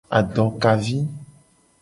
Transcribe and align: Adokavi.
Adokavi. 0.19 0.97